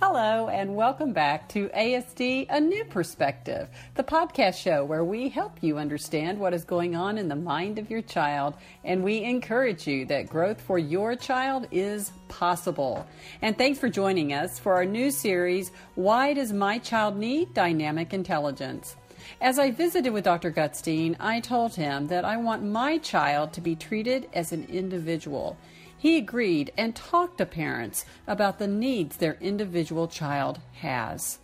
[0.00, 5.58] Hello, and welcome back to ASD A New Perspective, the podcast show where we help
[5.60, 8.54] you understand what is going on in the mind of your child,
[8.84, 13.06] and we encourage you that growth for your child is possible.
[13.42, 18.14] And thanks for joining us for our new series, Why Does My Child Need Dynamic
[18.14, 18.96] Intelligence?
[19.40, 20.50] As I visited with Dr.
[20.50, 25.56] Gutstein, I told him that I want my child to be treated as an individual.
[25.96, 31.38] He agreed and talked to parents about the needs their individual child has.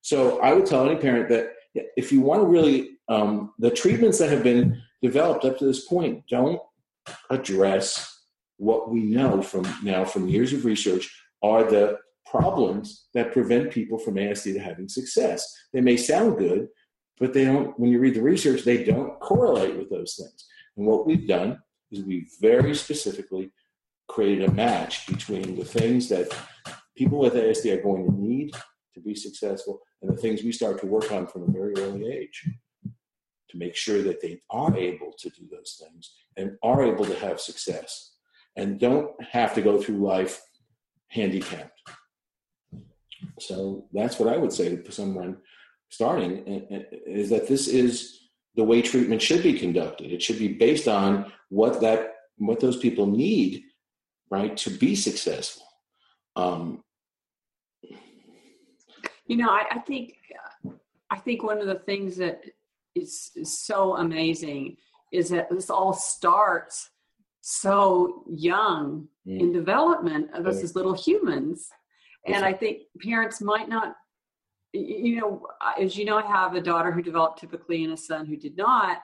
[0.00, 4.18] So I would tell any parent that if you want to really, um, the treatments
[4.18, 6.60] that have been developed up to this point don't
[7.30, 8.24] address
[8.58, 11.12] what we know from now from years of research
[11.42, 11.98] are the
[12.32, 15.46] problems that prevent people from ASD to having success.
[15.74, 16.68] They may sound good,
[17.20, 20.46] but they don't, when you read the research, they don't correlate with those things.
[20.76, 21.60] And what we've done
[21.90, 23.52] is we very specifically
[24.08, 26.34] created a match between the things that
[26.96, 28.54] people with ASD are going to need
[28.94, 32.10] to be successful and the things we start to work on from a very early
[32.10, 32.48] age
[33.50, 37.14] to make sure that they are able to do those things and are able to
[37.18, 38.14] have success
[38.56, 40.40] and don't have to go through life
[41.08, 41.78] handicapped.
[43.38, 45.38] So that's what I would say to someone
[45.88, 46.46] starting
[47.06, 48.20] is that this is
[48.54, 50.12] the way treatment should be conducted.
[50.12, 53.62] It should be based on what that what those people need,
[54.30, 55.66] right, to be successful.
[56.34, 56.82] Um,
[59.26, 60.16] you know, I, I think
[61.10, 62.42] I think one of the things that
[62.94, 64.76] is, is so amazing
[65.12, 66.90] is that this all starts
[67.42, 69.38] so young mm.
[69.38, 71.68] in development of us as little humans.
[72.26, 73.96] And I think parents might not
[74.72, 75.46] you know,
[75.78, 78.56] as you know, I have a daughter who developed typically and a son who did
[78.56, 78.98] not.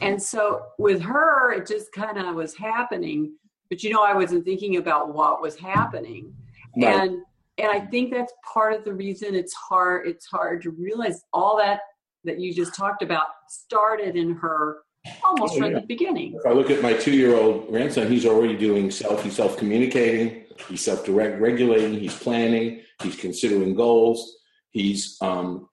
[0.00, 3.34] And so with her, it just kind of was happening.
[3.68, 6.34] But you know, I wasn't thinking about what was happening.
[6.76, 7.22] And
[7.58, 11.56] and I think that's part of the reason it's hard it's hard to realize all
[11.56, 11.80] that
[12.22, 14.78] that you just talked about started in her
[15.24, 15.80] almost oh, from yeah.
[15.80, 16.34] the beginning.
[16.34, 19.56] If I look at my two year old grandson, he's already doing self, he's self
[19.56, 24.38] communicating, he's self regulating, he's planning, he's considering goals
[24.70, 25.68] He's, um,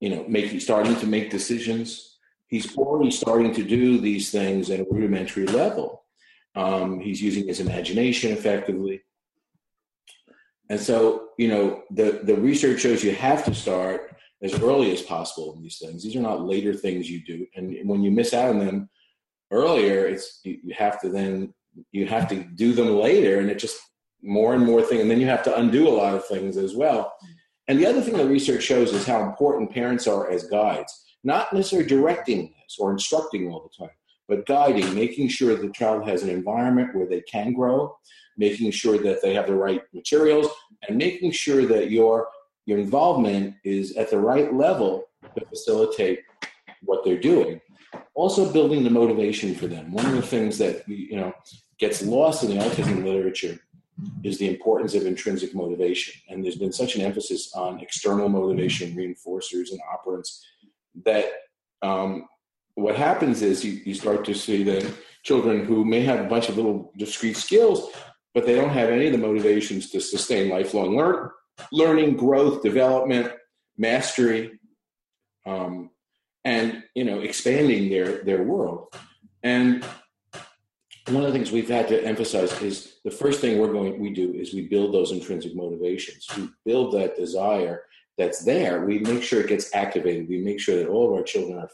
[0.00, 2.18] you know, making starting to make decisions.
[2.48, 6.04] He's already starting to do these things at a rudimentary level.
[6.54, 9.02] Um, he's using his imagination effectively.
[10.68, 15.02] And so, you know, the, the research shows you have to start as early as
[15.02, 16.02] possible in these things.
[16.02, 17.46] These are not later things you do.
[17.54, 18.90] And when you miss out on them
[19.50, 21.54] earlier, it's you, you have to then
[21.90, 23.80] you have to do them later and it just
[24.22, 26.74] more and more things and then you have to undo a lot of things as
[26.74, 27.12] well.
[27.68, 31.52] And the other thing the research shows is how important parents are as guides, not
[31.52, 33.94] necessarily directing this or instructing all the time,
[34.28, 37.96] but guiding, making sure the child has an environment where they can grow,
[38.36, 40.48] making sure that they have the right materials,
[40.88, 42.28] and making sure that your
[42.66, 45.04] your involvement is at the right level
[45.36, 46.20] to facilitate
[46.82, 47.60] what they're doing.
[48.14, 49.90] Also, building the motivation for them.
[49.90, 51.32] One of the things that you know
[51.78, 53.58] gets lost in the autism literature
[54.24, 56.14] is the importance of intrinsic motivation.
[56.28, 60.40] And there's been such an emphasis on external motivation, reinforcers, and operants
[61.04, 61.26] that
[61.82, 62.26] um,
[62.74, 64.92] what happens is you, you start to see that
[65.22, 67.90] children who may have a bunch of little discrete skills,
[68.34, 71.30] but they don't have any of the motivations to sustain lifelong learn,
[71.70, 73.32] learning, growth, development,
[73.76, 74.58] mastery,
[75.46, 75.90] um,
[76.44, 78.88] and you know expanding their their world.
[79.42, 79.84] And
[81.08, 84.10] one of the things we've had to emphasize is the first thing we're going we
[84.10, 86.26] do is we build those intrinsic motivations.
[86.36, 87.84] We build that desire
[88.16, 88.84] that's there.
[88.84, 90.28] We make sure it gets activated.
[90.28, 91.70] We make sure that all of our children are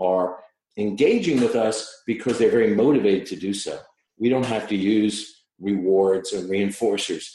[0.00, 0.38] are
[0.76, 3.78] engaging with us because they're very motivated to do so.
[4.18, 7.30] We don't have to use rewards and reinforcers.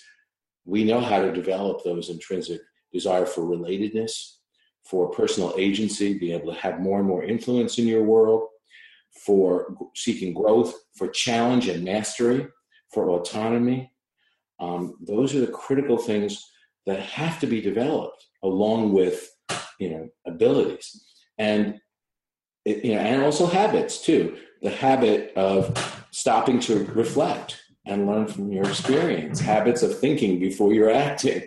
[0.65, 4.37] We know how to develop those intrinsic desire for relatedness
[4.83, 8.47] for personal agency being able to have more and more influence in your world
[9.15, 12.47] for seeking growth, for challenge and mastery,
[12.93, 13.91] for autonomy.
[14.59, 16.43] Um, those are the critical things
[16.85, 19.29] that have to be developed along with
[19.79, 21.05] you know abilities.
[21.37, 21.79] And
[22.65, 24.37] you know and also habits too.
[24.61, 29.39] The habit of stopping to reflect and learn from your experience.
[29.39, 31.43] Habits of thinking before you're acting.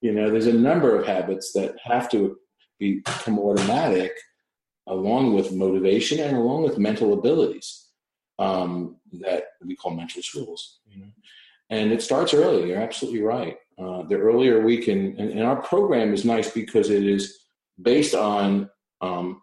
[0.00, 2.36] You know there's a number of habits that have to
[2.78, 4.12] become automatic
[4.86, 7.86] along with motivation and along with mental abilities
[8.38, 10.80] um, that we call mental tools.
[10.88, 11.10] You know?
[11.70, 12.68] And it starts early.
[12.68, 13.56] You're absolutely right.
[13.78, 17.40] Uh, the earlier we can, and, and, our program is nice because it is
[17.82, 18.70] based on
[19.02, 19.42] um,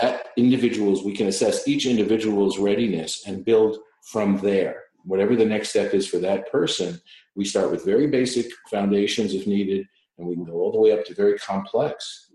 [0.00, 3.76] that individuals, we can assess each individual's readiness and build
[4.10, 4.84] from there.
[5.04, 6.98] Whatever the next step is for that person,
[7.36, 9.86] we start with very basic foundations if needed,
[10.16, 12.30] and we can go all the way up to very complex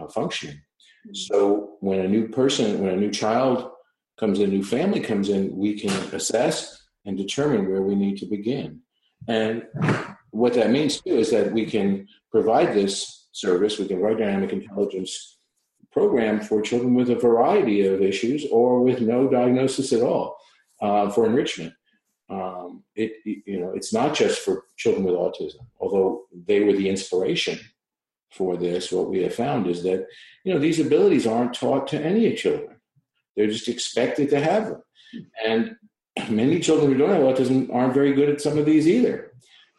[0.00, 0.60] uh, functioning.
[1.06, 1.14] Mm-hmm.
[1.14, 3.70] So when a new person, when a new child
[4.18, 8.26] comes in, new family comes in, we can assess and determine where we need to
[8.26, 8.80] begin.
[9.28, 9.64] And
[10.30, 14.52] what that means too is that we can provide this service, we can provide dynamic
[14.52, 15.38] intelligence
[15.90, 20.36] program for children with a variety of issues or with no diagnosis at all
[20.80, 21.72] uh, for enrichment.
[22.30, 26.88] Um, it you know it's not just for children with autism, although they were the
[26.88, 27.58] inspiration
[28.32, 28.90] for this.
[28.90, 30.06] What we have found is that
[30.44, 32.76] you know these abilities aren't taught to any children;
[33.36, 34.82] they're just expected to have them,
[35.44, 35.76] and
[36.30, 39.32] many children who don't have autism aren't very good at some of these either,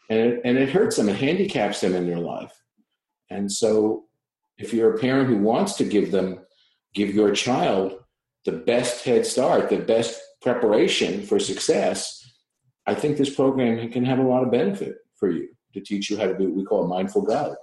[0.10, 2.54] and it, and it hurts them, it handicaps them in their life,
[3.30, 4.06] and so
[4.58, 6.40] if you're a parent who wants to give them,
[6.94, 8.00] give your child
[8.46, 12.20] the best head start, the best preparation for success,
[12.86, 16.18] I think this program can have a lot of benefit for you to teach you
[16.18, 17.56] how to do what we call mindful guide.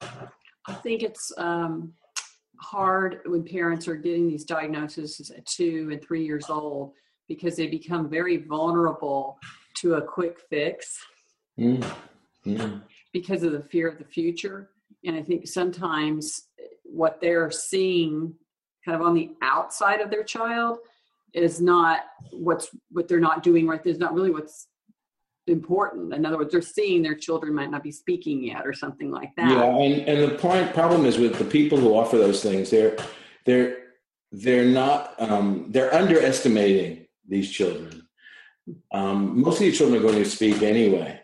[0.00, 1.92] I think it's um,
[2.60, 6.92] hard when parents are getting these diagnoses at two and three years old
[7.28, 9.38] because they become very vulnerable
[9.76, 10.98] to a quick fix
[11.58, 11.84] mm.
[12.46, 12.82] Mm.
[13.12, 14.70] because of the fear of the future.
[15.04, 16.48] And I think sometimes
[16.82, 18.34] what they're seeing
[18.84, 20.78] kind of on the outside of their child
[21.32, 22.00] is not
[22.30, 23.82] what's what they're not doing right.
[23.82, 24.68] There's not really what's
[25.46, 26.14] important.
[26.14, 29.34] In other words, they're seeing their children might not be speaking yet or something like
[29.36, 29.50] that.
[29.50, 32.96] Yeah, and, and the point problem is with the people who offer those things, they're
[33.44, 33.78] they're
[34.32, 38.06] they're not um, they're underestimating these children.
[38.92, 41.20] Um, most of these children are going to speak anyway.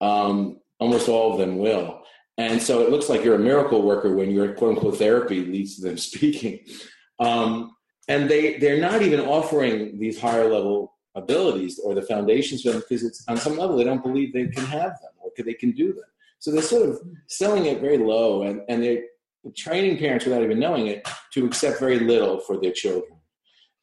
[0.00, 2.02] Um, almost all of them will.
[2.38, 5.76] And so it looks like you're a miracle worker when your quote unquote therapy leads
[5.76, 6.60] to them speaking.
[7.18, 7.76] Um,
[8.08, 12.80] and they, they're not even offering these higher level abilities or the foundations for them
[12.80, 15.72] because it's on some level they don't believe they can have them or they can
[15.72, 16.04] do them.
[16.38, 19.02] So they're sort of selling it very low and, and they're
[19.56, 23.12] training parents without even knowing it to accept very little for their children.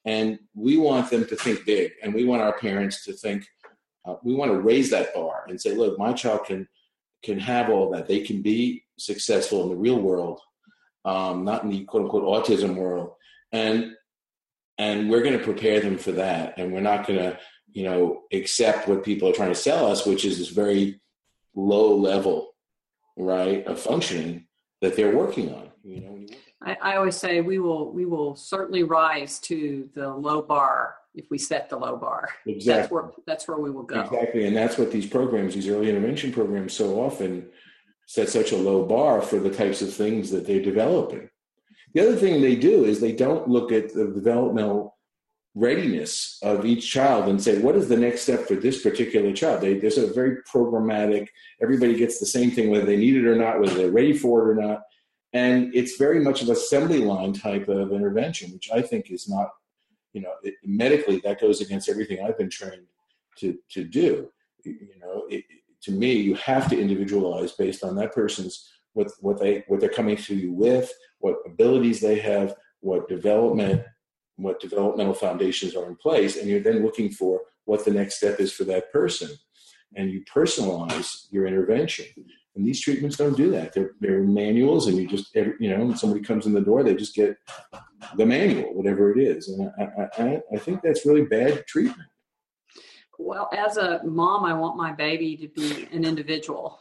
[0.06, 3.45] And we want them to think big and we want our parents to think,
[4.06, 6.68] uh, we want to raise that bar and say, look, my child can
[7.24, 8.07] can have all that.
[8.07, 10.39] They can be successful in the real world,
[11.03, 13.12] um, not in the quote unquote autism world.
[13.51, 13.94] And
[14.77, 16.57] and we're going to prepare them for that.
[16.57, 17.39] And we're not going to,
[17.71, 21.00] you know, accept what people are trying to sell us, which is this very
[21.56, 22.56] low level,
[23.18, 24.47] right, of functioning
[24.81, 25.69] that they're working on.
[25.83, 26.25] You know,
[26.62, 31.29] I, I always say we will we will certainly rise to the low bar if
[31.31, 32.29] we set the low bar.
[32.45, 32.81] Exactly.
[32.81, 34.01] That's where that's where we will go.
[34.01, 37.50] Exactly, and that's what these programs, these early intervention programs, so often
[38.06, 41.29] set such a low bar for the types of things that they're developing.
[41.94, 44.98] The other thing they do is they don't look at the developmental
[45.56, 49.62] readiness of each child and say, what is the next step for this particular child?
[49.62, 51.30] They, there's a very programmatic,
[51.62, 54.44] everybody gets the same thing, whether they need it or not, whether they're ready for
[54.44, 54.81] it or not.
[55.34, 59.50] And it's very much of assembly line type of intervention, which I think is not
[60.18, 62.88] you know, it, medically that goes against everything I've been trained
[63.38, 64.31] to to do.
[64.63, 65.45] You know, it,
[65.84, 69.89] to me, you have to individualize based on that person's what what they what they're
[69.89, 73.84] coming to you with, what abilities they have, what development,
[74.36, 78.39] what developmental foundations are in place, and you're then looking for what the next step
[78.39, 79.30] is for that person,
[79.96, 82.06] and you personalize your intervention.
[82.56, 83.74] And these treatments don't do that.
[83.74, 86.96] They're, they're manuals, and you just, you know, when somebody comes in the door, they
[86.96, 87.38] just get
[88.15, 89.48] the manual, whatever it is.
[89.50, 92.10] And I, I, I think that's really bad treatment.
[93.20, 96.80] Well, as a mom, I want my baby to be an individual.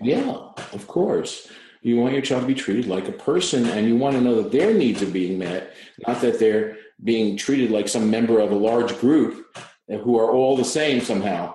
[0.00, 1.50] Yeah, of course.
[1.82, 4.42] You want your child to be treated like a person, and you want to know
[4.42, 5.74] that their needs are being met,
[6.06, 9.46] not that they're being treated like some member of a large group
[9.88, 11.54] who are all the same somehow.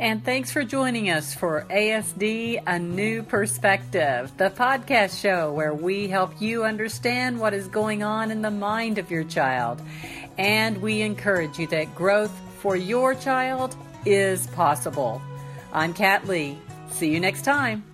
[0.00, 6.08] And thanks for joining us for ASD A New Perspective, the podcast show where we
[6.08, 9.80] help you understand what is going on in the mind of your child.
[10.36, 15.20] And we encourage you that growth for your child is possible.
[15.72, 16.58] I'm Kat Lee.
[16.88, 17.84] See you next time.